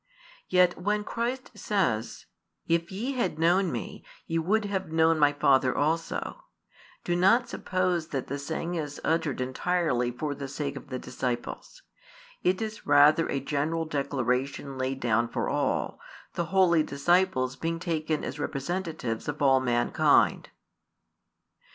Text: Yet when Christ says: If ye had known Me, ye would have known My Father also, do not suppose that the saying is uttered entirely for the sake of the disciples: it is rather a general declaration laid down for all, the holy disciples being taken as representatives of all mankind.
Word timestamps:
Yet 0.49 0.81
when 0.81 1.03
Christ 1.03 1.51
says: 1.55 2.25
If 2.67 2.91
ye 2.91 3.11
had 3.11 3.37
known 3.37 3.71
Me, 3.71 4.03
ye 4.25 4.39
would 4.39 4.65
have 4.65 4.89
known 4.91 5.19
My 5.19 5.31
Father 5.31 5.77
also, 5.77 6.41
do 7.03 7.15
not 7.15 7.47
suppose 7.47 8.07
that 8.07 8.25
the 8.25 8.39
saying 8.39 8.73
is 8.73 8.99
uttered 9.03 9.39
entirely 9.39 10.09
for 10.09 10.33
the 10.33 10.47
sake 10.47 10.75
of 10.75 10.87
the 10.87 10.97
disciples: 10.97 11.83
it 12.41 12.63
is 12.63 12.87
rather 12.87 13.29
a 13.29 13.39
general 13.39 13.85
declaration 13.85 14.75
laid 14.75 14.99
down 14.99 15.27
for 15.27 15.47
all, 15.47 15.99
the 16.33 16.45
holy 16.45 16.81
disciples 16.81 17.55
being 17.55 17.77
taken 17.77 18.23
as 18.23 18.39
representatives 18.39 19.27
of 19.27 19.39
all 19.39 19.59
mankind. 19.59 20.49